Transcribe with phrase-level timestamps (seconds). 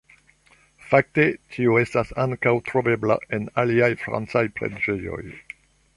[0.93, 1.25] Fakte
[1.57, 5.25] tio estas ankaŭ trovebla en aliaj francaj preĝejoj.